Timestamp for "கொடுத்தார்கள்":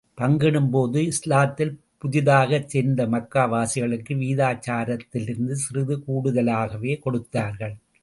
6.99-7.75